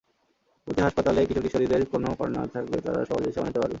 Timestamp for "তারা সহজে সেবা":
2.85-3.45